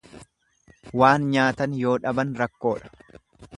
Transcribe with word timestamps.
Waan 1.01 1.27
nyaatan 1.35 1.77
yoo 1.83 1.93
dhaban 2.07 2.35
rakkoodha. 2.43 2.93